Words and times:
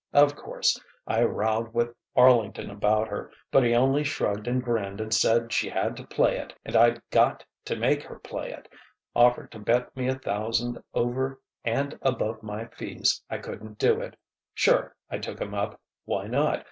Of 0.13 0.35
course 0.35 0.81
I 1.05 1.21
rowed 1.21 1.75
with 1.75 1.93
Arlington 2.15 2.71
about 2.71 3.07
her, 3.09 3.29
but 3.51 3.63
he 3.63 3.75
only 3.75 4.03
shrugged 4.03 4.47
and 4.47 4.59
grinned 4.63 4.99
and 4.99 5.13
said 5.13 5.53
she 5.53 5.69
had 5.69 5.95
to 5.95 6.07
play 6.07 6.37
it 6.39 6.55
and 6.65 6.75
I'd 6.75 7.03
got 7.11 7.45
to 7.65 7.75
make 7.75 8.01
her 8.05 8.17
play 8.17 8.49
it 8.49 8.67
offered 9.15 9.51
to 9.51 9.59
bet 9.59 9.95
me 9.95 10.07
a 10.07 10.17
thousand 10.17 10.83
over 10.95 11.39
and 11.63 11.99
above 12.01 12.41
my 12.41 12.65
fees 12.65 13.21
I 13.29 13.37
couldn't 13.37 13.77
do 13.77 13.99
it.... 14.01 14.15
Sure, 14.55 14.95
I 15.11 15.19
took 15.19 15.39
him 15.39 15.53
up. 15.53 15.79
Why 16.05 16.25
not? 16.25 16.59